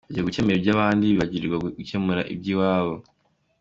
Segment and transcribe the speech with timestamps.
[0.05, 2.95] Bagiye gukemura iby’abandi bibagirwa gukemura iby’iwabo.